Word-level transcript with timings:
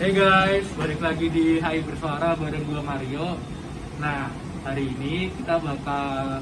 Hey 0.00 0.16
guys, 0.16 0.64
balik 0.80 0.96
lagi 1.04 1.28
di 1.28 1.60
Hai 1.60 1.84
Bersuara 1.84 2.32
bareng 2.32 2.64
gue 2.64 2.80
Mario. 2.80 3.36
Nah, 4.00 4.32
hari 4.64 4.96
ini 4.96 5.28
kita 5.28 5.60
bakal 5.60 6.40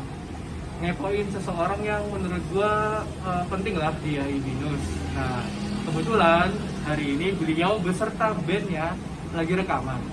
ngepoin 0.79 1.27
seseorang 1.27 1.83
yang 1.83 2.07
menurut 2.07 2.39
gue 2.55 2.73
uh, 3.03 3.43
penting 3.51 3.75
lah 3.75 3.91
di 3.99 4.15
HI 4.15 4.39
Binus. 4.47 4.85
Nah, 5.11 5.43
kebetulan 5.91 6.55
hari 6.87 7.19
ini 7.19 7.35
beliau 7.35 7.83
beserta 7.83 8.31
bandnya 8.47 8.95
lagi 9.35 9.59
rekaman. 9.59 10.07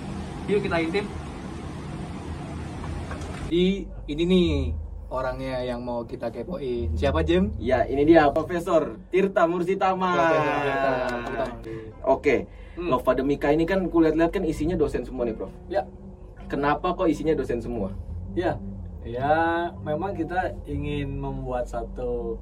Yuk 0.50 0.66
kita 0.66 0.82
intip. 0.82 1.05
Di 3.54 3.86
ini 4.09 4.23
nih 4.26 4.50
orangnya 5.10 5.62
yang 5.62 5.82
mau 5.82 6.04
kita 6.04 6.30
kepoin. 6.30 6.94
Siapa 6.94 7.22
Jem? 7.22 7.54
Ya, 7.58 7.86
ini 7.86 8.05
dia 8.05 8.30
Profesor 8.30 8.98
Tirta 9.09 9.45
Mursitama. 9.45 10.09
Tirta. 10.14 10.91
Oke, 12.05 12.48
Hmm. 12.76 12.91
Nova 12.91 13.16
Demika 13.16 13.55
ini 13.55 13.64
kan 13.64 13.88
kulihat-lihat 13.88 14.36
kan 14.36 14.44
isinya 14.44 14.76
dosen 14.76 15.08
semua 15.08 15.23
nih, 15.23 15.31
Prof. 15.31 15.48
Ya, 15.72 15.88
Kenapa 16.45 16.91
kok 16.91 17.08
isinya 17.08 17.31
dosen 17.34 17.58
semua? 17.58 17.90
ya, 18.36 18.59
ya. 19.02 19.72
Memang 19.81 20.12
kita 20.12 20.52
ingin 20.68 21.08
membuat 21.17 21.66
satu 21.66 22.36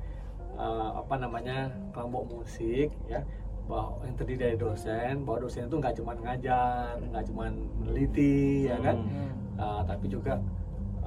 uh, 0.58 1.00
apa 1.00 1.22
namanya 1.22 1.70
kelompok 1.94 2.34
musik, 2.34 2.90
ya, 3.06 3.22
bahwa 3.64 4.02
yang 4.04 4.18
terdiri 4.18 4.40
dari 4.42 4.58
dosen, 4.58 5.22
bahwa 5.24 5.46
dosen 5.46 5.70
itu 5.70 5.78
nggak 5.78 5.96
cuma 6.02 6.12
ngajar, 6.18 6.98
nggak 7.00 7.24
cuma 7.30 7.54
meneliti, 7.80 8.68
ya 8.68 8.76
kan, 8.82 8.98
Hmm. 9.06 9.32
Uh, 9.54 9.82
tapi 9.86 10.10
juga 10.10 10.42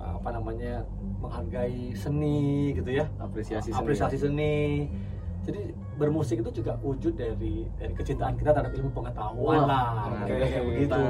apa 0.07 0.29
namanya 0.31 0.87
menghargai 1.19 1.91
seni, 1.99 2.75
gitu 2.79 2.91
ya, 3.03 3.11
Apresiasi 3.19 3.75
seni. 3.75 3.81
apresiasi 3.83 4.17
seni. 4.21 4.87
Jadi 5.47 5.75
bermusik 5.95 6.43
itu 6.43 6.51
juga 6.63 6.75
wujud 6.83 7.15
dari 7.15 7.71
dari 7.79 7.95
kecintaan 7.95 8.35
kita 8.35 8.51
terhadap 8.51 8.75
ilmu 8.75 8.91
pengetahuan 8.91 9.63
Wah, 9.63 9.67
lah, 9.67 9.87
oke, 10.11 10.27
kayak 10.27 10.49
kayak 10.51 10.65
begitu. 10.67 11.03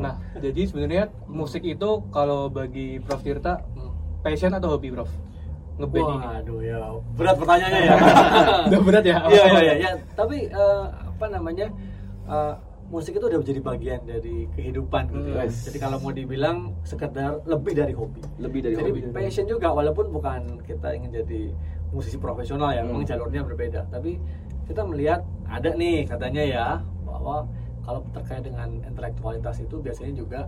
Nah, 0.00 0.14
jadi 0.40 0.60
sebenarnya 0.64 1.04
musik 1.28 1.62
itu 1.62 1.90
kalau 2.08 2.48
bagi 2.48 2.98
Prof 3.04 3.20
Tirta 3.20 3.60
passion 4.24 4.56
atau 4.56 4.72
hobi, 4.74 4.88
Prof? 4.90 5.12
Ngeband 5.76 6.08
ini. 6.08 6.24
Waduh 6.24 6.60
ya, 6.64 6.78
berat 7.12 7.36
pertanyaannya 7.36 7.80
ya. 7.84 7.94
Udah 8.72 8.80
berat 8.80 9.04
ya? 9.04 9.16
Iya 9.28 9.44
iya 9.44 9.60
iya. 9.60 9.74
Ya, 9.76 9.90
Tapi 10.16 10.48
eh, 10.48 10.84
apa 10.88 11.26
namanya 11.28 11.68
eh, 12.24 12.54
musik 12.86 13.18
itu 13.18 13.24
udah 13.24 13.38
menjadi 13.38 13.60
bagian 13.60 14.00
dari 14.02 14.46
kehidupan 14.52 15.02
gitu. 15.08 15.28
ya. 15.28 15.34
Hmm. 15.36 15.46
Yes. 15.46 15.66
Jadi 15.66 15.78
kalau 15.78 15.98
mau 15.98 16.10
dibilang 16.10 16.56
sekedar 16.82 17.42
lebih 17.44 17.74
dari 17.74 17.92
hobi. 17.92 18.20
Lebih 18.38 18.60
dari 18.62 18.74
Jadi 18.74 18.90
hobi. 18.92 19.00
passion 19.10 19.44
juga 19.44 19.70
walaupun 19.70 20.06
bukan 20.08 20.62
kita 20.62 20.94
ingin 20.94 21.10
jadi 21.16 21.42
musisi 21.90 22.14
profesional 22.16 22.70
ya, 22.70 22.80
Hmm. 22.80 22.94
memang 22.94 23.04
jalurnya 23.04 23.42
berbeda. 23.42 23.86
Tapi 23.88 24.22
kita 24.64 24.82
melihat 24.82 25.20
ada 25.44 25.70
nih 25.72 26.04
katanya 26.04 26.42
ya 26.42 26.66
bahwa 27.02 27.46
kalau 27.82 28.02
terkait 28.12 28.42
dengan 28.42 28.82
intelektualitas 28.82 29.58
itu 29.58 29.78
biasanya 29.78 30.12
juga 30.12 30.40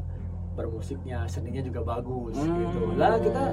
bermusiknya, 0.52 1.22
seninya 1.26 1.62
juga 1.62 1.80
bagus 1.86 2.34
Hmm. 2.34 2.54
gitu. 2.60 2.80
Lah 2.94 3.14
kita 3.16 3.44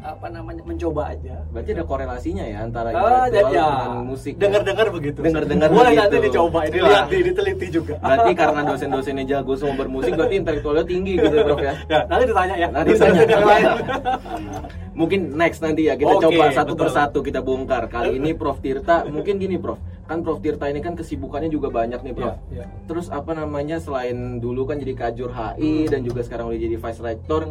apa 0.00 0.26
namanya 0.28 0.62
mencoba 0.62 1.10
aja. 1.10 1.42
Berarti 1.48 1.70
ada 1.72 1.84
korelasinya 1.84 2.44
ya 2.44 2.58
antara 2.60 2.88
Ah, 2.88 3.26
intelektual 3.26 3.52
ya, 3.52 3.66
dengan 3.82 4.04
musik. 4.04 4.32
ya? 4.32 4.40
Dengar-dengar 4.40 4.86
begitu. 4.90 5.18
Dengar-dengar 5.18 5.68
Boleh 5.68 5.82
begitu. 5.86 6.00
nanti 6.00 6.16
dicoba, 6.22 6.50
Wah. 6.52 6.64
dilihat, 6.66 7.04
di- 7.06 7.24
diteliti 7.24 7.66
juga. 7.70 7.94
Berarti 7.98 8.30
karena 8.32 8.60
dosen-dosennya 8.64 9.24
jago 9.26 9.52
semua 9.54 9.76
bermusik, 9.76 10.12
berarti 10.12 10.36
intelektualnya 10.42 10.84
tinggi 10.84 11.12
gitu, 11.16 11.36
Prof 11.36 11.58
ya. 11.58 11.72
ya, 11.86 11.98
nanti 12.04 12.24
ditanya 12.24 12.54
ya. 12.56 12.68
Nanti 12.70 12.88
ditanya. 12.92 13.22
yang 13.24 13.44
lain. 13.44 13.66
Mungkin 14.96 15.20
next 15.36 15.60
nanti 15.60 15.82
ya 15.84 15.94
kita 15.94 16.08
Oke, 16.10 16.24
coba 16.24 16.44
satu 16.50 16.72
betul. 16.72 16.82
persatu 16.88 17.18
kita 17.20 17.40
bongkar. 17.40 17.84
Kali 17.86 18.16
ini 18.16 18.32
Prof 18.38 18.58
Tirta, 18.58 19.04
mungkin 19.04 19.36
gini 19.36 19.56
Prof, 19.56 19.76
kan 20.06 20.24
Prof 20.24 20.40
Tirta 20.40 20.66
ini 20.66 20.80
kan 20.80 20.96
kesibukannya 20.96 21.48
juga 21.48 21.68
banyak 21.68 22.00
nih 22.00 22.14
Prof. 22.14 22.32
Iya, 22.48 22.64
iya. 22.64 22.66
Terus 22.86 23.12
apa 23.12 23.32
namanya 23.32 23.76
selain 23.76 24.38
dulu 24.38 24.64
kan 24.64 24.78
jadi 24.78 24.96
kajur 24.96 25.28
HI 25.28 25.84
dan 25.86 26.00
juga 26.00 26.22
sekarang 26.22 26.48
udah 26.48 26.56
jadi 26.58 26.76
vice 26.76 27.02
rector, 27.02 27.42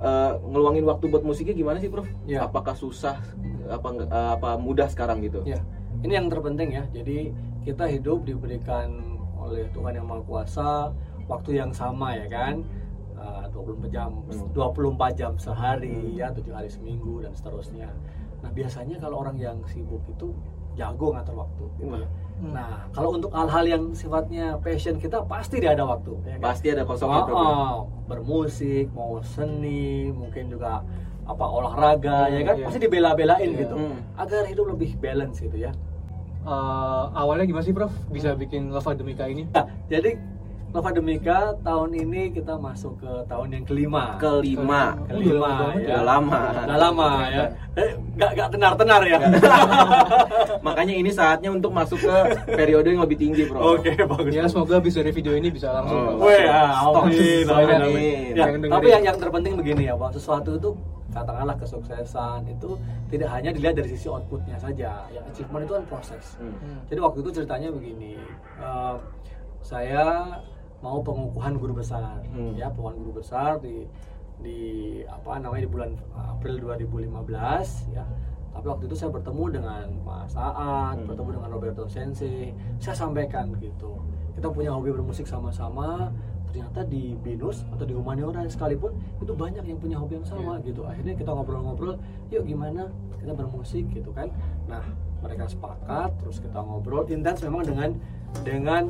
eh, 0.00 0.32
ngeluangin 0.42 0.84
waktu 0.86 1.04
buat 1.10 1.22
musiknya 1.22 1.54
gimana 1.54 1.78
sih 1.78 1.90
Prof? 1.92 2.08
Iya. 2.26 2.46
Apakah 2.48 2.74
susah? 2.74 3.20
Apa 3.68 3.88
eh, 4.00 4.30
apa 4.38 4.56
mudah 4.58 4.88
sekarang 4.90 5.22
gitu? 5.22 5.42
Ya, 5.46 5.60
ini 6.02 6.14
yang 6.16 6.26
terpenting 6.28 6.74
ya. 6.74 6.84
Jadi 6.90 7.30
kita 7.64 7.88
hidup 7.88 8.28
diberikan 8.28 9.18
oleh 9.38 9.68
Tuhan 9.72 9.96
yang 9.96 10.06
Maha 10.08 10.22
Kuasa 10.24 10.92
waktu 11.28 11.60
yang 11.60 11.70
sama 11.72 12.16
ya 12.16 12.26
kan. 12.28 12.64
Uh, 13.14 13.48
24 13.56 13.88
jam 13.88 14.10
Hmm. 14.28 14.52
24 14.52 15.16
jam 15.16 15.32
sehari 15.40 16.12
ya, 16.12 16.28
7 16.28 16.52
hari 16.52 16.68
seminggu 16.68 17.24
dan 17.24 17.32
seterusnya. 17.32 17.88
Nah, 18.44 18.52
biasanya 18.52 19.00
kalau 19.00 19.24
orang 19.24 19.40
yang 19.40 19.56
sibuk 19.64 20.04
itu 20.12 20.36
jago 20.76 21.16
ngatur 21.16 21.32
waktu 21.40 21.64
gitu 21.80 22.04
ya. 22.04 22.08
Hmm. 22.34 22.50
Nah, 22.50 22.90
kalau 22.90 23.14
untuk 23.14 23.30
hal-hal 23.30 23.64
yang 23.64 23.82
sifatnya 23.94 24.58
passion 24.58 24.98
kita 24.98 25.22
pasti 25.24 25.62
dia 25.62 25.70
ada 25.72 25.86
waktu 25.86 26.12
ya 26.26 26.34
kan? 26.36 26.50
Pasti 26.50 26.66
ada 26.74 26.82
kosongnya 26.82 27.22
Oh, 27.24 27.38
oh, 27.38 27.74
bermusik, 28.10 28.90
mau 28.90 29.22
seni, 29.22 30.10
mungkin 30.10 30.50
juga 30.50 30.82
apa 31.24 31.44
olahraga 31.46 32.28
ya 32.28 32.44
kan 32.44 32.54
iya. 32.60 32.64
pasti 32.68 32.78
dibela-belain 32.82 33.48
Iya. 33.48 33.60
gitu 33.64 33.76
Hmm. 33.80 33.96
agar 34.18 34.44
hidup 34.44 34.66
lebih 34.76 34.98
balance 35.00 35.40
gitu 35.40 35.56
ya. 35.56 35.72
Eh, 36.44 37.04
awalnya 37.16 37.48
gimana 37.48 37.64
sih, 37.64 37.72
Prof? 37.72 37.88
Bisa 38.12 38.36
bikin 38.36 38.68
Love 38.68 38.92
Demika 38.92 39.24
ini? 39.24 39.48
Nah, 39.48 39.64
jadi 39.88 40.20
Nova 40.74 40.90
Demika 40.90 41.54
tahun 41.62 41.94
ini 41.94 42.34
kita 42.34 42.58
masuk 42.58 42.98
ke 42.98 43.12
tahun 43.30 43.46
yang 43.54 43.62
kelima. 43.62 44.18
Kelima. 44.18 44.98
kelima 45.06 45.70
Udah 45.70 45.86
ya. 45.86 45.98
lama. 46.02 46.40
Udah 46.66 46.78
lama 46.82 47.10
ya. 47.30 47.44
Eh, 47.78 47.94
Gak 48.18 48.30
gak 48.34 48.48
tenar-tenar 48.58 49.02
ya. 49.06 49.18
Makanya 50.66 50.94
ini 50.98 51.14
saatnya 51.14 51.54
untuk 51.54 51.70
masuk 51.70 52.02
ke 52.02 52.14
periode 52.58 52.90
yang 52.90 53.06
lebih 53.06 53.18
tinggi, 53.22 53.46
Prof. 53.46 53.78
Oke 53.78 53.94
bagus. 54.02 54.34
Ya, 54.34 54.50
semoga 54.50 54.82
habis 54.82 54.98
dari 54.98 55.14
video 55.14 55.38
ini 55.38 55.46
bisa 55.54 55.70
langsung. 55.70 56.18
Oh. 56.18 56.26
Weh, 56.26 56.42
ya, 56.42 56.74
amin, 56.74 57.46
amin, 57.46 57.78
Amin. 57.78 58.34
Ya, 58.34 58.50
Yang 58.50 58.66
tapi 58.66 58.86
yang 58.90 59.02
yang 59.14 59.16
terpenting 59.18 59.54
begini 59.54 59.82
ya, 59.90 59.94
bahwa 59.94 60.10
sesuatu 60.10 60.58
itu 60.58 60.70
katakanlah 61.14 61.54
kesuksesan 61.54 62.50
itu 62.50 62.74
tidak 63.14 63.30
hanya 63.30 63.54
dilihat 63.54 63.78
dari 63.78 63.94
sisi 63.94 64.10
outputnya 64.10 64.58
saja. 64.58 65.06
Ya, 65.10 65.22
achievement 65.22 65.70
itu 65.70 65.74
kan 65.78 65.84
proses. 65.86 66.34
Hmm. 66.42 66.82
Jadi 66.90 66.98
waktu 66.98 67.18
itu 67.22 67.30
ceritanya 67.30 67.68
begini, 67.70 68.18
eh, 68.58 68.94
saya 69.62 70.02
mau 70.84 71.00
pengukuhan 71.00 71.56
guru 71.56 71.80
besar, 71.80 72.20
Hmm. 72.28 72.52
ya 72.52 72.68
pengukuhan 72.68 72.96
guru 73.00 73.24
besar 73.24 73.56
di 73.64 73.88
di 74.36 74.58
apa 75.08 75.40
namanya 75.40 75.64
di 75.64 75.70
bulan 75.72 75.90
April 76.12 76.60
2015 76.60 77.88
ya. 77.88 78.04
Tapi 78.52 78.66
waktu 78.68 78.84
itu 78.86 78.94
saya 78.94 79.10
bertemu 79.10 79.44
dengan 79.50 79.86
Mas 80.04 80.36
Aat, 80.36 81.00
Hmm. 81.00 81.08
bertemu 81.08 81.40
dengan 81.40 81.48
Roberto 81.50 81.88
Sensei. 81.88 82.52
Saya 82.78 82.94
sampaikan 82.94 83.50
gitu, 83.58 83.98
kita 84.36 84.52
punya 84.52 84.70
hobi 84.76 84.92
bermusik 84.92 85.24
sama-sama. 85.24 86.12
Ternyata 86.52 86.86
di 86.86 87.18
Binus 87.18 87.66
atau 87.66 87.82
di 87.82 87.98
Humaniora 87.98 88.46
sekalipun 88.46 88.94
itu 89.18 89.34
banyak 89.34 89.66
yang 89.66 89.74
punya 89.74 89.98
hobi 89.98 90.22
yang 90.22 90.28
sama 90.28 90.62
gitu. 90.62 90.86
Akhirnya 90.86 91.18
kita 91.18 91.34
ngobrol-ngobrol, 91.34 91.98
yuk 92.30 92.46
gimana 92.46 92.94
kita 93.18 93.34
bermusik 93.34 93.90
gitu 93.90 94.14
kan. 94.14 94.30
Nah 94.70 94.86
mereka 95.18 95.50
sepakat, 95.50 96.14
terus 96.22 96.38
kita 96.38 96.62
ngobrol 96.62 97.10
intens 97.10 97.42
memang 97.42 97.66
dengan 97.66 97.90
dengan 98.46 98.86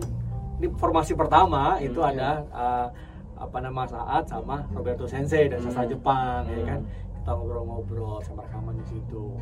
di 0.65 0.73
formasi 0.75 1.13
pertama 1.13 1.77
itu 1.79 2.01
Hmm, 2.01 2.11
ada 2.11 2.31
uh, 2.49 2.89
apa 3.37 3.61
nama 3.61 3.85
saat 3.85 4.25
sama 4.25 4.65
Roberto 4.73 5.05
Sensei 5.05 5.53
dan 5.53 5.61
sastra 5.61 5.85
Hmm. 5.85 5.93
Jepang 5.93 6.41
ya 6.49 6.57
Hmm. 6.57 6.67
kan 6.67 6.81
kita 7.15 7.31
ngobrol-ngobrol 7.31 8.17
sama 8.21 8.41
rekaman 8.43 8.75
di 8.75 8.87
situ 8.89 9.37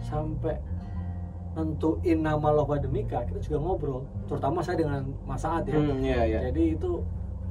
sampai 0.00 0.56
nentuin 1.52 2.20
nama 2.20 2.48
Lova 2.52 2.76
Demika 2.76 3.24
kita 3.24 3.40
juga 3.40 3.58
ngobrol 3.58 4.00
terutama 4.24 4.60
saya 4.60 4.76
dengan 4.78 5.04
Mas 5.24 5.40
Saat 5.40 5.64
ya 5.64 5.76
Hmm, 5.76 6.00
iya, 6.00 6.20
iya. 6.24 6.38
jadi 6.48 6.76
itu 6.76 7.00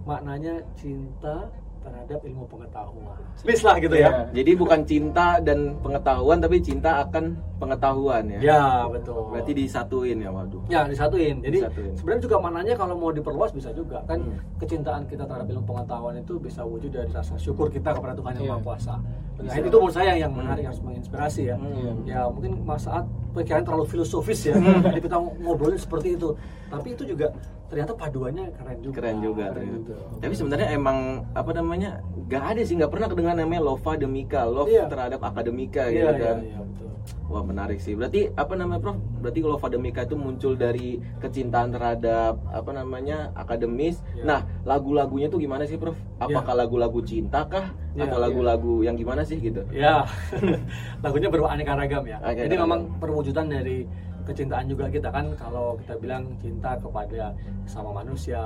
maknanya 0.05 0.61
cinta 0.73 1.49
terhadap 1.85 2.19
ilmu 2.19 2.43
pengetahuan 2.45 3.17
bis 3.39 3.61
lah 3.61 3.77
gitu 3.77 3.93
ya 3.93 4.25
Jadi 4.31 4.51
bukan 4.53 4.81
cinta 4.83 5.37
dan 5.39 5.77
pengetahuan 5.79 6.37
tapi 6.37 6.57
cinta 6.59 6.99
akan 6.99 7.23
pengetahuan 7.55 8.23
ya. 8.27 8.39
ya 8.41 8.63
betul 8.89 9.29
Berarti 9.29 9.51
disatuin 9.53 10.17
ya, 10.17 10.29
waduh. 10.29 10.59
Ya 10.65 10.83
disatuin. 10.83 11.39
Jadi 11.39 11.61
Disatuin. 11.61 11.93
sebenarnya 11.93 12.21
juga 12.21 12.37
maknanya 12.39 12.73
kalau 12.75 12.95
mau 12.95 13.11
diperluas 13.11 13.51
bisa 13.51 13.69
juga 13.71 14.01
kan 14.03 14.17
Hmm. 14.17 14.39
kecintaan 14.57 15.05
kita 15.05 15.23
terhadap 15.23 15.47
ilmu 15.47 15.63
pengetahuan 15.63 16.15
itu 16.15 16.33
bisa 16.37 16.63
wujud 16.63 16.89
dari 16.89 17.07
rasa 17.09 17.37
syukur 17.37 17.69
kita 17.69 17.91
kepada 17.91 18.11
Tuhan 18.13 18.31
yang 18.33 18.43
Iya. 18.43 18.51
Maha 18.51 18.63
Kuasa. 18.65 18.95
Nah, 19.35 19.51
itu 19.53 19.67
menurut 19.69 19.91
saya 19.91 20.13
yang 20.15 20.31
Hmm. 20.31 20.41
menarik 20.41 20.63
harus 20.65 20.79
menginspirasi 20.79 21.41
ya. 21.45 21.55
Hmm. 21.55 22.01
Ya 22.03 22.23
mungkin 22.25 22.63
Mas 22.63 22.83
Saat 22.83 23.03
pikiran 23.31 23.61
terlalu 23.61 23.85
filosofis 23.85 24.39
ya. 24.45 24.55
Hmm. 24.55 24.79
Jadi 24.81 24.99
kita 25.01 25.15
ngobrolin 25.19 25.75
seperti 25.75 26.15
itu. 26.15 26.33
Tapi 26.65 26.87
itu 26.91 27.03
juga 27.05 27.35
ternyata 27.65 27.91
paduannya 27.93 28.45
keren 28.53 28.77
juga. 28.79 28.95
Keren 28.95 29.17
juga. 29.19 29.45
Keren 29.51 29.67
juga. 29.75 29.95
Tapi 30.17 30.33
sebenarnya 30.33 30.67
emang 30.71 30.97
apa 31.33 31.51
namanya? 31.51 31.99
Gak 32.25 32.43
ada 32.55 32.61
sih, 32.63 32.73
nggak 32.73 32.89
pernah 32.89 33.07
kedengar 33.07 33.35
namanya 33.35 33.61
Lova 33.61 33.93
Demika, 33.93 34.45
love 34.45 34.65
Iya. 34.65 34.87
terhadap 34.87 35.19
akademika 35.21 35.85
Iya, 35.85 35.91
gitu 35.91 36.07
iya, 36.07 36.23
kan. 36.23 36.37
iya, 36.41 36.57
betul. 36.57 36.89
Wah 37.25 37.41
menarik 37.41 37.77
sih. 37.77 37.93
Berarti 37.93 38.29
apa 38.31 38.53
namanya 38.53 38.81
Prof? 38.81 38.97
Berarti 39.19 39.39
kalau 39.39 39.57
Fademika 39.57 40.05
itu 40.05 40.13
muncul 40.15 40.53
dari 40.53 41.01
kecintaan 41.17 41.69
terhadap 41.69 42.37
apa 42.47 42.71
namanya 42.71 43.33
akademis. 43.33 44.01
Ya. 44.13 44.25
Nah 44.25 44.39
lagu-lagunya 44.61 45.25
tuh 45.25 45.37
gimana 45.37 45.65
sih 45.65 45.75
Prof? 45.75 45.97
Apakah 46.17 46.53
lagu-lagu 46.55 47.01
cinta 47.01 47.45
kah? 47.45 47.73
Ya, 47.93 48.05
Atau 48.05 48.17
lagu-lagu 48.19 48.81
yang 48.81 48.93
gimana 48.93 49.24
sih 49.25 49.37
gitu? 49.41 49.61
Ya, 49.73 50.05
lagunya 51.03 51.27
beraneka 51.27 51.73
ragam 51.73 52.03
ya. 52.05 52.17
Jadi 52.23 52.53
ragam. 52.53 52.63
memang 52.69 52.81
perwujudan 52.97 53.49
dari 53.49 53.83
kecintaan 54.25 54.65
juga 54.65 54.89
kita 54.89 55.13
kan 55.13 55.37
kalau 55.37 55.77
kita 55.77 56.01
bilang 56.01 56.25
cinta 56.41 56.73
kepada 56.77 57.29
sama 57.69 57.93
manusia 57.93 58.41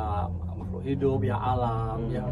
makhluk 0.52 0.84
hidup 0.84 1.24
ya 1.24 1.40
alam 1.40 2.04
Hmm. 2.04 2.12
ya 2.12 2.26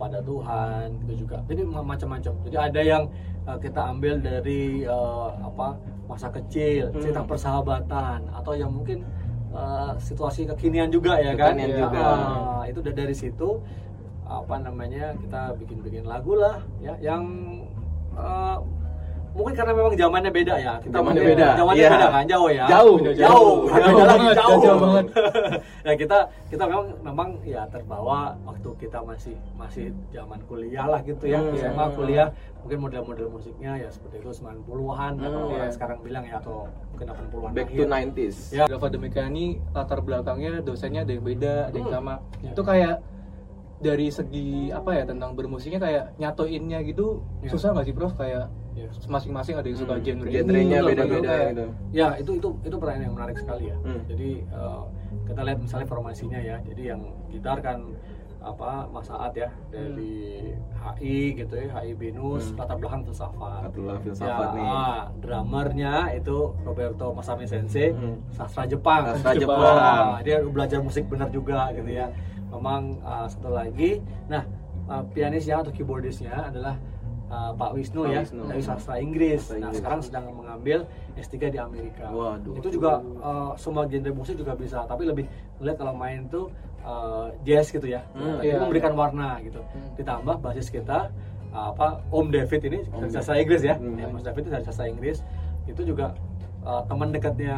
pada 0.00 0.24
Tuhan 0.24 0.88
gitu 1.04 1.28
juga 1.28 1.36
jadi 1.44 1.68
ma- 1.68 1.84
macam-macam 1.84 2.32
jadi 2.48 2.56
ada 2.64 2.80
yang 2.80 3.02
uh, 3.44 3.60
kita 3.60 3.92
ambil 3.92 4.18
dari 4.18 4.88
uh, 4.88 5.36
apa 5.36 5.76
masa 6.08 6.32
kecil 6.32 6.88
Hmm. 6.90 7.00
cerita 7.04 7.20
persahabatan 7.22 8.24
atau 8.32 8.56
yang 8.56 8.72
mungkin 8.72 9.04
uh, 9.52 9.92
situasi 10.00 10.48
kekinian 10.48 10.88
juga 10.88 11.20
ya 11.20 11.36
kan 11.36 11.60
Kekinian 11.60 11.76
Ya, 11.76 11.80
juga. 11.84 12.04
ah, 12.08 12.62
itu 12.64 12.80
udah 12.80 12.94
dari 12.96 13.12
situ 13.12 13.60
apa 14.24 14.56
namanya 14.58 15.12
kita 15.14 15.52
bikin-bikin 15.60 16.08
lagu 16.08 16.40
lah 16.40 16.56
ya 16.80 16.96
yang 16.98 17.20
uh, 18.16 18.58
mungkin 19.34 19.50
karena 19.52 19.72
memang 19.72 19.94
zamannya 19.94 20.30
beda 20.30 20.54
ya 20.56 20.74
kita 20.78 20.94
Zamannya 20.94 21.18
mungkin- 21.18 21.34
beda, 21.34 21.48
zamannya 21.58 21.80
iya. 21.80 21.90
beda 21.90 22.06
kan 22.08 22.24
jauh 22.24 22.48
ya 22.48 22.64
Jauh, 22.64 22.96
jauh 22.96 23.16
jauh. 23.16 23.18
jauh, 23.18 23.54
Jauh 23.66 23.98
lagi 23.98 24.06
banget, 24.22 24.34
jauh, 24.38 24.60
jauh 24.62 24.78
banget. 24.78 25.06
ya 25.82 25.92
kita 26.00 26.18
kita 26.46 26.64
memang 26.64 26.86
memang 27.02 27.28
ya 27.42 27.62
terbawa 27.66 28.18
waktu 28.44 28.68
kita 28.78 28.98
masih 29.02 29.34
masih 29.52 29.84
zaman 30.08 30.38
kuliah 30.46 30.86
lah 30.86 31.02
gitu 31.02 31.26
ya 31.26 31.42
Hmm. 31.42 31.50
SMA 31.52 31.86
kuliah 31.92 32.28
mungkin 32.62 32.78
model-model 32.80 33.26
musiknya 33.28 33.76
ya 33.76 33.88
seperti 33.90 34.22
itu 34.22 34.30
90-an 34.32 35.12
Hmm, 35.12 35.20
kalau 35.20 35.40
orang 35.50 35.58
iya. 35.60 35.74
sekarang 35.74 35.98
bilang 36.00 36.24
ya 36.24 36.38
atau 36.38 36.70
mungkin 36.88 37.06
80-an 37.10 37.50
Back 37.52 37.68
akhir. 37.68 37.76
to 37.76 37.84
90s. 37.90 38.36
Ya. 38.48 38.64
Demika 38.70 39.22
ini 39.26 39.44
latar 39.68 39.98
belakangnya 39.98 40.62
dosennya 40.62 41.02
ada 41.02 41.10
yang 41.10 41.26
beda, 41.26 41.68
ada 41.68 41.74
yang 41.74 41.90
Hmm. 41.90 41.96
sama. 41.98 42.14
Ya. 42.38 42.50
Itu 42.54 42.62
kayak 42.62 42.94
dari 43.84 44.08
segi 44.08 44.72
apa 44.72 44.90
ya 44.94 45.04
tentang 45.04 45.36
bermusiknya 45.36 45.76
kayak 45.76 46.04
nyatoinnya 46.16 46.80
gitu 46.82 47.20
Ya. 47.44 47.52
susah 47.52 47.76
nggak 47.76 47.84
sih 47.84 47.94
Prof 47.94 48.16
kayak 48.16 48.48
Ya. 48.74 48.88
masing-masing 49.06 49.54
ada 49.54 49.68
yang 49.68 49.78
suka 49.78 49.94
Hmm, 49.94 50.02
genre 50.02 50.26
genrenya 50.26 50.78
beda-beda 50.82 51.34
gitu. 51.52 51.64
Ya 51.92 52.08
itu 52.16 52.30
itu 52.34 52.48
itu 52.64 52.74
pertanyaan 52.74 53.04
yang 53.06 53.14
menarik 53.14 53.36
sekali 53.38 53.70
ya. 53.70 53.76
Hmm. 53.78 54.02
Jadi 54.08 54.30
eh, 54.42 54.82
kita 55.24 55.40
lihat 55.44 55.58
misalnya 55.60 55.86
formasinya 55.86 56.40
ya. 56.40 56.56
Jadi 56.64 56.82
yang 56.84 57.00
gitar 57.30 57.60
kan 57.60 57.78
apa 58.44 58.84
Mas 58.86 59.08
Aat 59.08 59.32
ya 59.34 59.48
dari 59.68 60.52
HI 60.74 61.16
gitu 61.34 61.54
ya 61.56 61.68
HI 61.74 61.92
Binus 61.94 62.44
Hmm. 62.46 62.60
latar 62.60 62.76
belakang 62.76 63.02
filsafat. 63.02 63.72
Ya, 63.72 63.96
filsafat 63.98 64.48
nih. 64.52 64.62
ah, 64.62 65.00
drummernya 65.18 65.94
itu 66.12 66.36
Roberto 66.60 67.10
Masami 67.10 67.44
Sensei, 67.44 67.90
Hmm. 67.90 68.20
sastra 68.28 68.64
Jepang. 68.64 69.08
Sastra 69.10 69.32
Jepang. 69.42 69.76
Ah, 69.76 70.20
dia 70.20 70.38
belajar 70.40 70.78
musik 70.78 71.04
benar 71.06 71.28
juga 71.28 71.72
gitu 71.72 71.88
ya. 71.88 72.12
Memang 72.48 73.00
ah, 73.00 73.24
satu 73.24 73.48
lagi, 73.50 73.98
nah 74.26 74.44
ah, 74.84 75.02
pianisnya 75.06 75.58
atau 75.58 75.72
keyboardisnya 75.72 76.52
adalah 76.52 76.76
ah, 77.26 77.50
Pak 77.50 77.70
Wisnu 77.72 78.04
Pak 78.04 78.12
ya 78.12 78.20
Wisnu. 78.22 78.42
dari 78.44 78.62
sastra 78.62 78.94
Inggris. 78.96 79.40
Sastra 79.40 79.56
Nah 79.56 79.60
Inggris. 79.64 79.78
sekarang 79.80 80.00
sedang 80.00 80.24
mengambil 80.30 80.78
S3 81.14 81.48
di 81.48 81.58
Amerika. 81.58 82.06
Waduh. 82.08 82.54
Itu 82.54 82.68
juga 82.70 82.98
uh, 83.00 83.54
semua 83.54 83.86
genre 83.86 84.12
musik 84.12 84.34
juga 84.34 84.52
bisa, 84.52 84.82
tapi 84.82 85.02
lebih 85.04 85.24
lihat 85.58 85.76
kalau 85.76 85.94
main 85.94 86.26
tuh 86.26 86.50
uh, 86.84 87.26
jazz 87.42 87.72
gitu 87.72 87.88
ya. 87.88 88.04
Hmm, 88.12 88.38
Tapi 88.38 88.46
iya, 88.52 88.60
memberikan 88.60 88.92
iya. 88.94 88.98
warna 89.00 89.28
gitu. 89.42 89.60
Hmm. 89.60 89.90
Ditambah 89.96 90.36
basis 90.44 90.68
kita 90.70 91.10
uh, 91.50 91.66
apa 91.72 92.04
Om 92.12 92.26
David 92.30 92.60
ini 92.68 92.80
Om 92.92 93.08
dari 93.08 93.12
sastra 93.12 93.40
Inggris 93.40 93.62
ya. 93.64 93.74
Hmm. 93.80 93.96
Ya, 93.96 94.06
Mas 94.12 94.22
David 94.22 94.46
itu 94.46 94.52
dari 94.52 94.64
sastra 94.64 94.86
Inggris. 94.86 95.24
Itu 95.64 95.82
juga 95.82 96.12
uh, 96.62 96.82
teman 96.84 97.10
dekatnya 97.10 97.56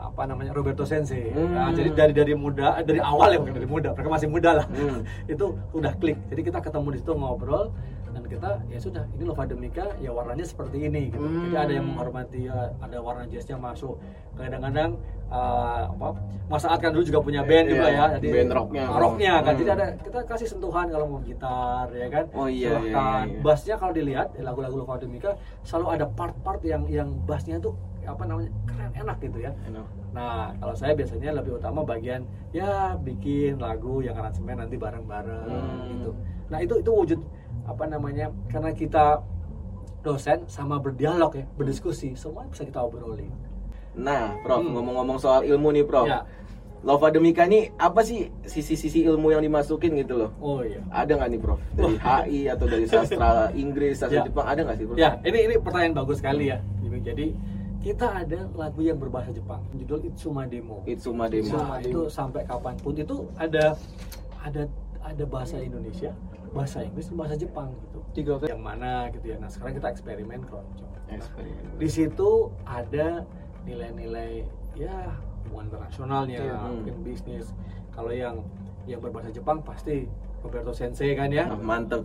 apa 0.00 0.22
namanya 0.26 0.52
Roberto 0.52 0.82
Sensei. 0.82 1.30
Hmm. 1.30 1.54
Nah, 1.54 1.70
jadi 1.70 1.90
dari 1.94 2.12
dari 2.12 2.34
muda, 2.34 2.82
dari 2.82 2.98
awal 2.98 3.34
ya 3.34 3.38
bukan 3.38 3.54
dari 3.54 3.68
muda, 3.70 3.94
mereka 3.94 4.10
masih 4.10 4.28
muda 4.28 4.50
lah. 4.62 4.66
Hmm. 4.68 5.06
itu 5.32 5.54
udah 5.72 5.92
klik. 5.96 6.18
Jadi 6.28 6.40
kita 6.50 6.58
ketemu 6.58 6.88
di 6.94 6.98
situ 6.98 7.12
ngobrol 7.14 7.70
kita 8.30 8.50
ya 8.66 8.78
sudah 8.78 9.02
ini 9.10 9.26
Lova 9.26 9.42
Demika 9.42 9.90
ya 9.98 10.08
warnanya 10.08 10.46
seperti 10.46 10.86
ini 10.86 11.10
gitu. 11.10 11.18
Jadi 11.20 11.56
ada 11.58 11.72
yang 11.72 11.82
Hmm. 11.82 11.92
menghormati 11.92 12.46
ya, 12.46 12.70
ada 12.78 12.96
warna 12.98 13.26
jazznya 13.26 13.58
masuk. 13.58 13.98
Kadang-kadang 14.32 14.94
uh, 15.28 15.90
apa 15.90 16.08
Mas 16.46 16.62
Saat 16.62 16.78
kan 16.78 16.90
dulu 16.90 17.02
juga 17.02 17.20
punya 17.20 17.42
band 17.42 17.66
Iya, 17.66 17.72
juga 17.72 17.86
ya. 17.88 18.04
Jadi 18.16 18.28
band 18.30 18.50
rocknya. 18.52 18.84
rocknya 18.88 19.32
kan. 19.36 19.52
Hmm. 19.52 19.60
Jadi 19.60 19.70
ada 19.72 19.86
kita 19.98 20.18
kasih 20.24 20.48
sentuhan 20.48 20.86
kalau 20.86 21.06
mau 21.08 21.20
gitar 21.20 21.86
ya 21.90 22.06
kan. 22.06 22.24
Oh 22.32 22.46
iya, 22.46 22.70
iya, 22.70 22.78
Silahkan. 22.80 23.24
iya, 23.26 23.34
iya. 23.34 23.42
Bassnya 23.42 23.74
kalau 23.76 23.92
dilihat 23.92 24.28
di 24.32 24.40
lagu-lagu 24.40 24.76
Lova 24.76 24.94
Demika 24.96 25.30
selalu 25.60 25.86
ada 25.90 26.06
part-part 26.08 26.62
yang 26.62 26.86
yang 26.86 27.08
bassnya 27.24 27.58
tuh 27.58 27.74
apa 28.00 28.22
namanya 28.24 28.50
keren 28.64 28.92
enak 28.96 29.16
gitu 29.20 29.38
ya. 29.40 29.52
Enak. 29.64 29.86
Nah, 30.10 30.50
kalau 30.56 30.74
saya 30.74 30.92
biasanya 30.92 31.30
lebih 31.32 31.54
utama 31.56 31.82
bagian 31.82 32.22
ya 32.50 32.94
bikin 32.96 33.58
lagu 33.58 34.00
yang 34.00 34.14
aransemen 34.14 34.58
nanti 34.58 34.74
bareng-bareng 34.74 35.46
Hmm. 35.46 35.86
gitu. 35.92 36.10
Nah, 36.50 36.58
itu 36.58 36.74
itu 36.76 36.90
wujud 36.90 37.20
apa 37.70 37.86
namanya? 37.86 38.28
Karena 38.46 38.70
kita 38.70 39.22
dosen 40.00 40.44
sama 40.46 40.76
berdialog 40.76 41.30
ya, 41.32 41.44
berdiskusi, 41.54 42.12
semua 42.14 42.48
bisa 42.48 42.64
kita 42.64 42.80
obrolin. 42.80 43.30
Nah, 43.92 44.38
Prof, 44.40 44.60
Hmm. 44.60 44.72
ngomong-ngomong 44.72 45.18
soal 45.18 45.42
ilmu 45.42 45.70
nih, 45.70 45.84
Prof. 45.84 46.06
Ya. 46.06 46.24
Lova 46.80 47.12
Demika 47.12 47.44
nih 47.44 47.76
apa 47.76 48.00
sih 48.00 48.32
sisi-sisi 48.40 49.04
ilmu 49.04 49.28
yang 49.28 49.44
dimasukin 49.44 50.00
gitu 50.00 50.16
loh? 50.16 50.30
Oh 50.40 50.64
iya. 50.64 50.80
Ada 50.88 51.12
nggak 51.12 51.28
nih, 51.28 51.40
Prof? 51.40 51.60
Dari 51.76 51.96
HI 51.96 52.40
atau 52.48 52.64
dari 52.64 52.86
sastra 52.90 53.52
Inggris, 53.52 54.00
sastra 54.00 54.24
Ya. 54.24 54.24
Jepang 54.24 54.46
ada 54.48 54.60
nggak 54.64 54.76
sih, 54.80 54.84
Prof? 54.88 54.96
Ya, 54.96 55.20
ini 55.20 55.38
ini 55.44 55.54
pertanyaan 55.60 55.92
bagus 55.94 56.24
sekali 56.24 56.48
ya. 56.48 56.64
Jadi 57.00 57.36
kita 57.80 58.24
ada 58.24 58.48
lagu 58.56 58.80
yang 58.80 58.96
berbahasa 58.96 59.28
Jepang, 59.30 59.60
judul 59.72 60.04
Itsuma 60.04 60.44
Demo. 60.44 60.80
Itsuma 60.84 61.28
Demo. 61.28 61.52
Nah, 61.52 61.80
itu 61.80 62.08
sampai 62.08 62.44
kapan 62.44 62.76
pun 62.76 62.96
itu 62.96 63.28
ada 63.36 63.76
ada 64.40 64.64
ada 65.00 65.24
bahasa 65.24 65.56
Indonesia, 65.58 66.12
bahasa 66.52 66.84
Inggris, 66.84 67.08
dan 67.08 67.16
bahasa 67.16 67.36
Jepang 67.36 67.72
gitu. 67.88 67.98
Tiga 68.12 68.32
Yang 68.44 68.62
mana 68.62 69.08
gitu 69.14 69.26
ya. 69.32 69.36
Nah, 69.40 69.48
sekarang 69.48 69.74
kita 69.80 69.88
eksperimen 69.92 70.40
keroncong. 70.44 70.90
Eksperimen. 71.10 71.78
Di 71.80 71.88
situ 71.88 72.52
ada 72.68 73.24
nilai-nilai 73.64 74.44
ya 74.76 75.16
hubungan 75.48 75.72
internasionalnya, 75.72 76.38
Iya, 76.40 76.56
hmm. 76.56 76.70
mungkin 76.70 76.96
bisnis. 77.02 77.46
Kalau 77.90 78.12
yang 78.12 78.44
yang 78.88 79.00
berbahasa 79.02 79.32
Jepang 79.32 79.60
pasti 79.64 80.06
Roberto 80.40 80.72
Sensei 80.72 81.12
kan 81.16 81.28
ya. 81.32 81.48
Nah, 81.48 81.60
mantep. 81.60 82.04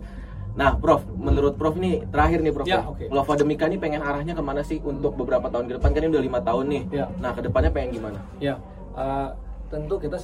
Nah, 0.56 0.72
Prof, 0.80 1.04
menurut 1.12 1.60
Prof 1.60 1.76
nih 1.76 2.08
terakhir 2.08 2.40
nih, 2.40 2.52
Prof. 2.52 2.64
Ya, 2.64 2.80
ya. 2.80 2.88
oke. 2.88 3.04
Lova 3.12 3.32
Demika 3.36 3.68
nih 3.68 3.76
pengen 3.76 4.00
arahnya 4.00 4.32
ke 4.32 4.40
mana 4.40 4.64
sih 4.64 4.80
untuk 4.80 5.12
beberapa 5.12 5.52
tahun 5.52 5.68
ke 5.68 5.72
depan? 5.76 5.90
Kan 5.92 6.00
ini 6.08 6.12
udah 6.16 6.24
lima 6.24 6.40
tahun 6.40 6.64
nih. 6.72 6.82
Ya. 6.88 7.04
Nah, 7.20 7.36
ke 7.36 7.44
depannya 7.44 7.68
pengen 7.68 8.00
gimana? 8.00 8.18
Ya, 8.40 8.56
eh, 8.96 9.28
tentu 9.68 10.00
kita 10.00 10.16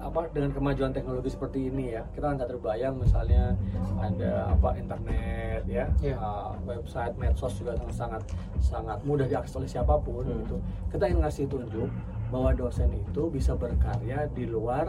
apa 0.00 0.32
dengan 0.32 0.50
kemajuan 0.50 0.90
teknologi 0.90 1.28
seperti 1.28 1.68
ini 1.68 1.92
ya, 1.92 2.02
kita 2.10 2.32
nggak 2.32 2.48
terbayang 2.48 2.96
misalnya 2.96 3.52
ada 4.00 4.48
apa 4.48 4.72
internet 4.74 5.62
ya, 5.68 5.84
Iya. 6.00 6.16
eh, 6.16 6.48
website, 6.64 7.14
medsos 7.14 7.52
juga 7.54 7.76
sangat 7.76 7.92
sangat 7.92 8.22
sangat 8.58 8.98
mudah 9.04 9.28
diakses 9.28 9.54
oleh 9.54 9.68
siapa 9.68 10.00
pun 10.00 10.24
Hmm. 10.24 10.40
gitu. 10.42 10.56
Kita 10.88 11.04
ingin 11.04 11.20
ngasih 11.20 11.44
tunjuk 11.46 11.90
bahwa 12.32 12.50
dosen 12.52 12.88
itu 12.90 13.22
bisa 13.28 13.52
berkarya 13.54 14.24
di 14.32 14.44
luar 14.44 14.88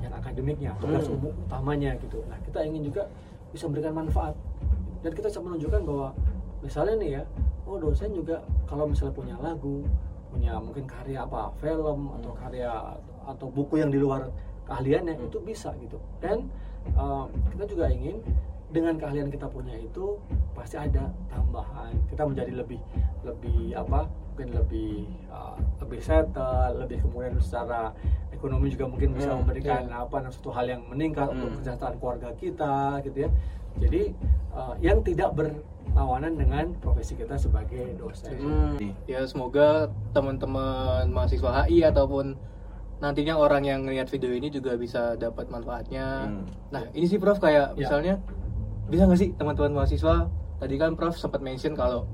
yang 0.00 0.16
akademiknya, 0.16 0.72
tugas 0.80 1.04
Hmm. 1.04 1.20
umum 1.20 1.34
utamanya 1.44 1.92
gitu. 2.00 2.24
Nah, 2.24 2.40
kita 2.40 2.64
ingin 2.64 2.88
juga 2.88 3.04
bisa 3.52 3.68
memberikan 3.68 3.92
manfaat 3.92 4.32
dan 5.00 5.12
kita 5.12 5.28
bisa 5.28 5.40
menunjukkan 5.40 5.82
bahwa 5.84 6.08
misalnya 6.60 6.94
nih 6.96 7.10
ya, 7.20 7.22
oh 7.68 7.76
dosen 7.76 8.12
juga 8.12 8.40
kalau 8.64 8.88
misalnya 8.88 9.12
punya 9.12 9.36
lagu, 9.36 9.84
punya 10.30 10.56
mungkin 10.56 10.86
karya 10.86 11.26
apa, 11.26 11.52
film 11.58 12.08
atau 12.16 12.32
karya 12.32 12.70
atau 13.24 13.46
buku 13.48 13.78
yang 13.78 13.90
di 13.90 13.98
luar 13.98 14.28
keahliannya 14.64 15.14
Hmm. 15.16 15.26
itu 15.26 15.38
bisa 15.40 15.74
gitu. 15.78 15.98
Dan 16.20 16.46
uh, 16.94 17.26
kita 17.50 17.64
juga 17.66 17.90
ingin 17.90 18.22
dengan 18.70 18.94
keahlian 18.94 19.26
kita 19.28 19.50
punya 19.50 19.74
itu 19.74 20.14
pasti 20.54 20.78
ada 20.78 21.10
tambahan. 21.26 21.90
Kita 22.06 22.22
menjadi 22.22 22.54
lebih 22.54 22.78
lebih 23.26 23.74
apa? 23.74 24.06
Mungkin 24.06 24.48
lebih 24.54 24.92
uh, 25.26 25.58
lebih 25.82 26.00
settle, 26.00 26.78
lebih 26.78 27.02
kemudian 27.02 27.34
secara 27.42 27.90
ekonomi 28.30 28.70
juga 28.70 28.86
mungkin 28.86 29.12
bisa 29.12 29.34
Hmm, 29.34 29.42
memberikan 29.44 29.84
iya. 29.84 30.00
apa 30.00 30.16
nah, 30.22 30.30
suatu 30.30 30.48
hal 30.48 30.64
yang 30.64 30.82
meningkat 30.86 31.28
untuk 31.28 31.50
Hmm. 31.50 31.56
kesejahteraan 31.58 31.96
keluarga 31.98 32.28
kita 32.38 32.74
gitu 33.02 33.18
ya. 33.26 33.30
Jadi 33.76 34.02
uh, 34.54 34.74
yang 34.78 35.02
tidak 35.02 35.34
berlawanan 35.34 36.38
dengan 36.38 36.72
profesi 36.78 37.14
kita 37.14 37.34
sebagai 37.36 37.98
dosen. 37.98 38.32
Hmm. 38.38 38.78
ya 39.04 39.26
semoga 39.26 39.90
teman-teman 40.14 41.10
mahasiswa 41.10 41.66
HI 41.66 41.84
ataupun 41.84 42.38
nantinya 43.00 43.34
orang 43.34 43.62
yang 43.62 43.80
ngeliat 43.82 44.06
video 44.06 44.30
ini 44.30 44.48
juga 44.48 44.76
bisa 44.76 45.16
dapat 45.16 45.48
manfaatnya. 45.48 46.28
Hmm. 46.28 46.44
Nah 46.68 46.84
ini 46.92 47.04
sih 47.04 47.16
Prof 47.16 47.36
kayak 47.36 47.72
Ya. 47.72 47.78
misalnya 47.78 48.14
bisa 48.86 49.04
nggak 49.04 49.18
sih 49.18 49.30
teman-teman 49.34 49.72
mahasiswa 49.74 50.28
tadi 50.56 50.74
kan 50.76 50.92
Prof 50.92 51.16
sempat 51.16 51.40
mention 51.40 51.72
kalau 51.72 52.04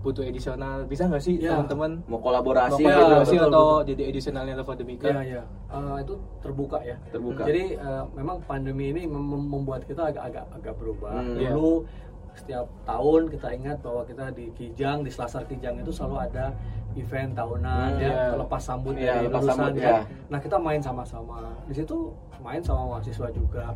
butuh 0.00 0.20
edisional 0.20 0.84
bisa 0.84 1.08
nggak 1.08 1.18
sih 1.18 1.40
Ya. 1.40 1.56
teman-teman 1.56 2.04
Mau 2.04 2.20
kolaborasi 2.20 2.76
mau 2.76 2.84
Ya, 2.84 2.92
gitu. 2.92 3.00
kolaborasi 3.00 3.34
betul, 3.34 3.48
atau 3.48 3.64
betul. 3.64 3.88
jadi 3.88 4.02
edisionalnya 4.04 4.54
Lova 4.54 4.74
Demika? 4.74 5.08
Ya, 5.08 5.20
ya. 5.24 5.42
Eh, 5.70 5.96
itu 5.98 6.14
terbuka 6.38 6.78
ya. 6.84 6.96
Terbuka. 7.08 7.42
Jadi 7.42 7.64
eh, 7.74 8.04
memang 8.12 8.36
pandemi 8.44 8.92
ini 8.92 9.08
mem- 9.08 9.24
mem- 9.24 9.48
membuat 9.50 9.88
kita 9.88 10.12
agak-agak 10.12 10.44
agak 10.52 10.74
berubah. 10.76 11.24
Hmm. 11.24 11.40
Dulu 11.40 11.88
setiap 12.34 12.66
tahun 12.84 13.30
kita 13.30 13.48
ingat 13.52 13.78
bahwa 13.80 14.02
kita 14.02 14.30
di 14.30 14.50
Kijang, 14.52 15.02
di 15.02 15.10
Selasar 15.10 15.42
Kijang 15.44 15.78
itu 15.78 15.90
selalu 15.90 16.16
ada 16.24 16.50
event 16.94 17.30
tahunan 17.32 17.90
Hmm, 17.90 18.00
ya, 18.00 18.10
iya. 18.10 18.36
lepas 18.36 18.62
sambut 18.62 18.94
Iya, 18.94 19.18
dari 19.18 19.26
lepas 19.26 19.42
lulusan 19.42 19.58
sambut, 19.66 19.80
ya. 19.80 19.90
ya. 19.90 19.98
Nah, 20.28 20.38
kita 20.38 20.56
main 20.56 20.78
sama-sama. 20.78 21.38
Di 21.64 21.74
situ 21.74 21.96
main 22.38 22.60
sama 22.60 22.82
mahasiswa 22.88 23.28
juga. 23.30 23.74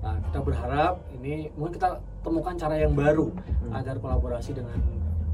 Nah, 0.00 0.16
kita 0.20 0.38
berharap 0.40 0.94
ini 1.12 1.46
mungkin 1.54 1.74
kita 1.76 1.90
temukan 2.20 2.54
cara 2.54 2.74
yang 2.76 2.92
baru 2.92 3.30
Hmm. 3.30 3.70
agar 3.72 3.94
kolaborasi 3.96 4.50
dengan 4.52 4.78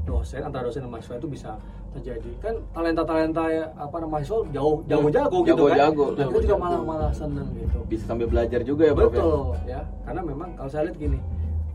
dosen 0.03 0.43
antara 0.43 0.67
dosen 0.67 0.83
dan 0.83 0.91
mahasiswa 0.91 1.15
itu 1.15 1.25
bisa 1.27 1.51
terjadi 1.93 2.27
kan 2.41 2.53
talenta 2.71 3.01
talenta 3.01 3.45
apa 3.71 3.95
namanya 3.95 4.19
mahasiswa 4.19 4.37
jauh 4.51 4.77
jago 4.83 5.07
jago 5.07 5.37
gitu 5.41 5.63
kan 5.63 5.77
Jago-jago. 5.79 6.05
Nah, 6.11 6.25
kita 6.27 6.39
juga 6.43 6.57
malah 6.59 6.81
malah 6.83 7.11
seneng 7.13 7.47
gitu 7.55 7.79
Bisa 7.87 8.03
sambil 8.03 8.27
belajar 8.27 8.59
juga 8.61 8.83
ya, 8.83 8.93
Prof. 8.93 9.07
ya? 9.07 9.09
betul 9.15 9.41
ya 9.63 9.81
karena 10.03 10.21
memang 10.21 10.49
kalau 10.53 10.67
saya 10.67 10.83
lihat 10.85 10.97
gini 10.99 11.19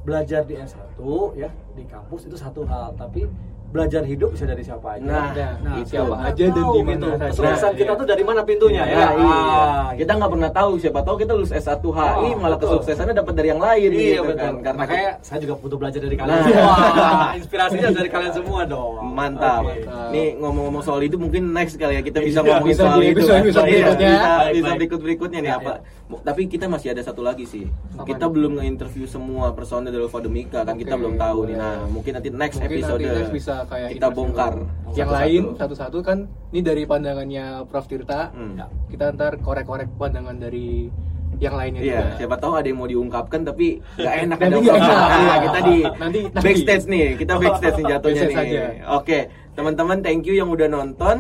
belajar 0.03 0.47
di 0.47 0.55
S1 0.57 0.99
ya 1.35 1.51
di 1.75 1.85
kampus 1.87 2.27
itu 2.27 2.37
satu 2.39 2.65
hal. 2.67 2.95
Tapi 2.95 3.27
belajar 3.69 4.01
hidup 4.03 4.33
bisa 4.33 4.45
dari 4.45 4.61
siapa 4.61 4.97
aja 4.97 5.05
Nah, 5.05 5.29
itu. 5.29 5.45
kita 5.79 5.91
Siapa 5.91 6.17
aja 6.19 6.45
dan 6.47 6.65
di 6.67 6.81
mana 6.81 6.89
gitu. 6.89 7.09
saja. 7.11 7.27
kesuksesan 7.29 7.73
kita 7.75 7.85
Iya. 7.87 8.01
tuh 8.01 8.07
dari 8.07 8.23
mana 8.23 8.41
pintunya 8.43 8.83
ya 8.83 8.97
Nah, 8.99 9.13
iya. 9.13 9.29
Ah, 9.29 9.87
Kita 9.93 10.13
nggak 10.15 10.31
pernah 10.31 10.51
tahu 10.51 10.71
siapa 10.75 11.01
tahu 11.01 11.17
kita 11.19 11.33
lulus 11.33 11.53
S1 11.53 11.85
HI 11.85 12.09
Oh, 12.27 12.39
malah 12.39 12.55
betul. 12.55 12.69
kesuksesannya 12.75 13.15
dapat 13.15 13.35
dari 13.35 13.49
yang 13.49 13.61
lain 13.61 13.91
Iya 13.91 14.01
gitu 14.17 14.23
betul. 14.25 14.39
kan. 14.39 14.55
Karena 14.63 14.79
Makanya 14.81 15.11
saya 15.21 15.39
juga 15.39 15.55
butuh 15.57 15.77
belajar 15.77 16.01
dari 16.01 16.17
kalian. 16.17 16.33
Nah. 16.35 16.47
Wah, 16.49 17.31
inspirasinya 17.39 17.89
dari 17.93 18.09
kalian 18.09 18.33
semua 18.33 18.61
dong. 18.65 18.93
Mantap. 19.07 19.63
Mantap. 19.63 20.09
Nih 20.09 20.29
ngomong-ngomong 20.35 20.83
soal 20.83 21.01
itu 21.03 21.17
mungkin 21.17 21.43
next 21.51 21.77
kali 21.77 21.95
ya 21.95 22.03
kita 22.03 22.19
bisa 22.21 22.41
Iya, 22.41 22.49
ngomongin 22.49 22.71
bisa 22.71 22.83
soal 22.83 22.99
itu. 22.99 23.11
episode-episode 23.13 23.61
Iya, 23.61 23.75
berikutnya. 23.75 24.09
Bisa, 24.11 24.31
Baik, 24.31 24.53
bisa 24.55 24.65
baik. 24.65 24.79
berikut 24.79 24.99
berikutnya 25.03 25.39
nih 25.41 25.51
Ya, 25.51 25.59
apa? 25.59 25.73
ya. 25.75 26.17
Tapi 26.25 26.43
kita 26.47 26.67
masih 26.67 26.89
ada 26.89 27.03
satu 27.03 27.21
lagi 27.21 27.45
sih. 27.45 27.69
Kita 28.01 28.27
belum 28.27 28.57
nge-interview 28.57 29.05
semua 29.05 29.53
personel 29.53 29.93
dari 29.93 30.09
Fademika 30.09 30.65
kan 30.65 30.75
kita 30.75 30.95
belum 30.95 31.15
tahu 31.17 31.39
nih. 31.45 31.57
Nah, 31.59 31.85
mungkin 31.87 32.13
nanti 32.15 32.29
next 32.31 32.57
Mungkin 32.57 32.73
episode 32.73 33.01
nanti 33.03 33.19
next 33.19 33.33
bisa 33.35 33.55
kayak 33.65 33.89
kita 33.93 34.09
bongkar. 34.09 34.55
yang 34.91 35.07
satu-satu. 35.07 35.17
lain 35.17 35.43
satu-satu 35.55 35.99
kan 36.01 36.19
ini 36.49 36.61
dari 36.61 36.83
pandangannya 36.85 37.47
Prof 37.65 37.85
Tirta 37.85 38.31
Hmm. 38.31 38.55
Ya. 38.55 38.67
kita 38.89 39.13
ntar 39.13 39.37
korek-korek 39.37 39.89
pandangan 39.95 40.35
dari 40.35 40.89
yang 41.37 41.55
lainnya 41.55 41.81
Iya, 41.81 41.93
juga. 41.95 42.17
siapa 42.19 42.37
tahu 42.37 42.53
ada 42.53 42.67
yang 42.67 42.77
mau 42.77 42.87
diungkapkan 42.87 43.41
tapi 43.43 43.67
nggak 43.95 44.15
enak 44.23 44.37
Tapi 44.37 44.45
ada 44.45 44.57
ungkapan. 44.59 44.81
enak, 44.81 45.09
Nah, 45.21 45.39
kita 45.39 45.59
di 45.61 45.77
Nanti- 45.95 46.23
nanti. 46.25 46.43
backstage 46.43 46.85
nih, 46.87 47.07
kita 47.15 47.33
backstage 47.37 47.77
nih 47.77 47.85
jatuhnya 47.87 48.23
Backstage 48.25 48.35
nih. 48.49 48.59
aja. 48.59 48.63
Oke, 48.93 49.19
teman-teman 49.53 49.97
thank 50.01 50.23
you 50.23 50.35
yang 50.35 50.49
udah 50.49 50.67
nonton 50.67 51.17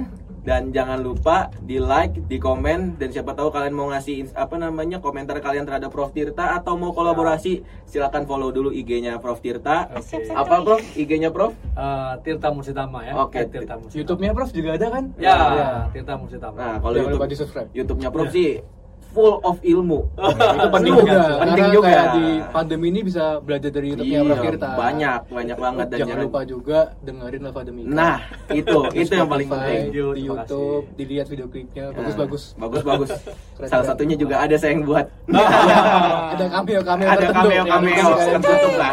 dan 0.49 0.73
jangan 0.73 1.05
lupa 1.05 1.53
di 1.61 1.77
like, 1.77 2.25
di 2.25 2.41
komen 2.41 2.97
dan 2.97 3.13
siapa 3.13 3.37
tahu 3.37 3.53
kalian 3.53 3.77
mau 3.77 3.93
ngasih 3.93 4.33
apa 4.33 4.57
namanya 4.57 4.97
komentar 4.97 5.37
kalian 5.45 5.69
terhadap 5.69 5.93
Prof 5.93 6.09
Tirta 6.09 6.57
atau 6.57 6.81
mau 6.81 6.97
kolaborasi 6.97 7.61
silakan 7.85 8.25
follow 8.25 8.49
dulu 8.49 8.73
IG-nya 8.73 9.21
Prof 9.21 9.45
Tirta. 9.45 9.93
Oke. 9.93 10.25
Apa 10.33 10.65
Prof? 10.65 10.81
IG-nya 10.97 11.29
Prof? 11.29 11.53
Eh, 11.53 12.13
Tirta 12.25 12.49
Mursitama 12.49 13.05
ya. 13.05 13.13
Oke. 13.21 13.45
Eh, 13.45 13.45
Tirta 13.45 13.77
Mursitama. 13.77 14.01
YouTube-nya 14.01 14.31
Prof 14.33 14.51
juga 14.57 14.71
ada 14.73 14.87
kan? 14.89 15.05
Ya, 15.21 15.37
Iya. 15.37 15.69
Tirta 15.93 16.17
Mursitama. 16.17 16.57
Nah, 16.57 16.75
kalau 16.81 16.97
YouTube 16.97 17.13
lupa 17.21 17.27
di-subscribe. 17.29 17.69
YouTube-nya 17.77 18.09
Prof 18.09 18.33
sih 18.33 18.65
full 19.11 19.41
of 19.43 19.57
ilmu. 19.61 20.07
itu 20.15 20.67
penting 20.69 20.93
juga. 20.95 21.21
Penting 21.41 21.65
karena 21.65 21.75
juga. 21.75 21.87
kayak 21.89 22.07
di 22.15 22.27
pandemi 22.53 22.87
ini 22.89 23.01
bisa 23.03 23.25
belajar 23.41 23.71
dari 23.73 23.87
YouTube-nya 23.93 24.21
Prof 24.23 24.39
Iya, 24.39 24.53
banyak, 24.77 25.21
banyak 25.29 25.57
banget 25.59 25.87
dan 25.89 25.99
jangan 25.99 26.11
jangan- 26.15 26.27
lupa 26.29 26.41
juga 26.45 26.79
dengerin 27.03 27.43
Lava 27.43 27.61
Demika. 27.65 27.89
Nah, 27.89 28.17
itu 28.53 28.79
itu 29.03 29.13
yang 29.13 29.31
paling 29.31 29.49
penting. 29.49 29.83
Di 29.91 30.23
YouTube, 30.23 30.85
dilihat 30.95 31.27
video 31.27 31.47
klipnya, 31.49 31.85
Nah, 31.91 31.97
bagus-bagus. 31.99 32.43
Bagus-bagus. 32.55 33.11
Keren, 33.59 33.69
Salah 33.69 33.87
satunya 33.87 34.17
juga 34.17 34.45
ada 34.45 34.55
saya 34.55 34.77
yang 34.77 34.85
buat. 34.85 35.07
ada 36.35 36.45
cameo 36.47 36.81
cameo 36.85 37.07
ada 37.09 37.27
cameo 37.33 37.53
yang 37.53 37.67
cameo 37.67 38.07
tertutup 38.39 38.75
lah. 38.77 38.93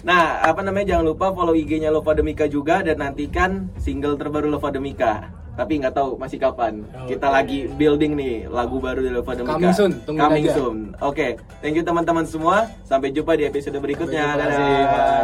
Nah, 0.00 0.40
apa 0.40 0.64
namanya 0.64 0.96
jangan 0.96 1.12
lupa 1.12 1.28
follow 1.28 1.52
IG-nya 1.52 1.92
Lova 1.92 2.16
Demika 2.16 2.48
juga 2.48 2.80
dan 2.80 3.04
nantikan 3.04 3.68
single 3.76 4.16
terbaru 4.16 4.48
Lova 4.48 4.72
Demika. 4.72 5.39
Tapi 5.54 5.72
nggak 5.78 5.94
tahu 5.94 6.16
masih 6.16 6.38
kapan. 6.38 6.82
Kita 7.04 7.26
Oke. 7.26 7.34
lagi 7.34 7.58
building 7.68 8.12
nih 8.16 8.34
lagu 8.48 8.78
baru 8.78 9.02
dari 9.02 9.14
Lova 9.14 9.32
Demika. 9.34 9.56
Coming 9.56 9.74
soon, 9.74 9.92
tungguin 10.02 10.22
Coming 10.22 10.44
aja. 10.44 10.54
soon. 10.56 10.76
Oke, 11.02 11.26
thank 11.60 11.74
you 11.76 11.84
teman-teman 11.84 12.24
semua. 12.24 12.70
Sampai 12.82 13.10
jumpa 13.10 13.34
di 13.34 13.44
episode 13.44 13.76
berikutnya. 13.76 14.34
Sampai 14.34 14.46
jumpa. 14.48 14.68
Dadah. 14.80 15.10